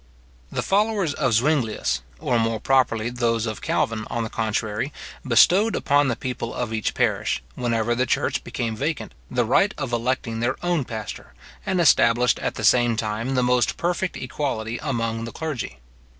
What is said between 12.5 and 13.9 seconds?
the same time, the most